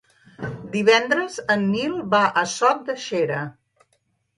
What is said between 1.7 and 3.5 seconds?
Nil va a Sot de Xera.